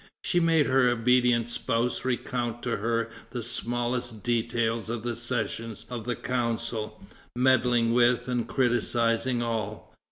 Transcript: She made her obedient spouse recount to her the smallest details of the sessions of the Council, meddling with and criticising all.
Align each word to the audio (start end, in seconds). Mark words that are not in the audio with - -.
She 0.23 0.39
made 0.39 0.65
her 0.65 0.89
obedient 0.89 1.47
spouse 1.47 2.03
recount 2.03 2.63
to 2.63 2.77
her 2.77 3.11
the 3.29 3.43
smallest 3.43 4.23
details 4.23 4.89
of 4.89 5.03
the 5.03 5.15
sessions 5.15 5.85
of 5.91 6.05
the 6.05 6.15
Council, 6.15 6.99
meddling 7.35 7.93
with 7.93 8.27
and 8.27 8.47
criticising 8.47 9.43
all. 9.43 9.93